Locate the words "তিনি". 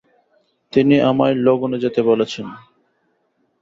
0.73-0.95